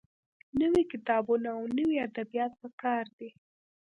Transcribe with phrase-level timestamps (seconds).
[0.61, 3.29] نوي کتابونه او نوي ادبيات پکار دي.